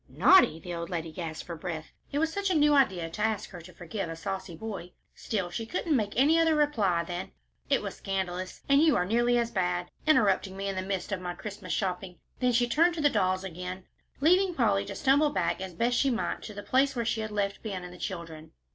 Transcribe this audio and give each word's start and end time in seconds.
"Naughty?" 0.09 0.59
The 0.59 0.73
old 0.73 0.89
lady 0.89 1.11
gasped 1.11 1.45
for 1.45 1.55
breath; 1.55 1.91
it 2.11 2.17
was 2.17 2.33
such 2.33 2.49
a 2.49 2.55
new 2.55 2.73
idea 2.73 3.07
to 3.11 3.21
ask 3.21 3.51
her 3.51 3.61
to 3.61 3.71
forgive 3.71 4.09
a 4.09 4.15
saucy 4.15 4.55
boy; 4.55 4.93
still, 5.13 5.51
she 5.51 5.67
couldn't 5.67 5.95
make 5.95 6.13
any 6.15 6.39
other 6.39 6.55
reply 6.55 7.03
than 7.03 7.33
"It 7.69 7.83
was 7.83 7.97
scandalous, 7.97 8.63
and 8.67 8.81
you 8.81 8.95
are 8.95 9.05
nearly 9.05 9.37
as 9.37 9.51
bad, 9.51 9.91
interrupting 10.07 10.57
me 10.57 10.67
in 10.67 10.75
the 10.75 10.81
midst 10.81 11.11
of 11.11 11.21
my 11.21 11.35
Christmas 11.35 11.71
shopping." 11.71 12.17
Then 12.39 12.51
she 12.53 12.67
turned 12.67 12.95
to 12.95 13.01
the 13.01 13.11
dolls 13.11 13.43
again, 13.43 13.83
leaving 14.21 14.55
Polly 14.55 14.85
to 14.85 14.95
stumble 14.95 15.29
back 15.29 15.61
as 15.61 15.75
best 15.75 15.97
she 15.97 16.09
might 16.09 16.41
to 16.45 16.55
the 16.55 16.63
place 16.63 16.95
where 16.95 17.05
she 17.05 17.21
had 17.21 17.29
left 17.29 17.61
Ben 17.61 17.83
and 17.83 17.93
the 17.93 17.99
children. 17.99 18.53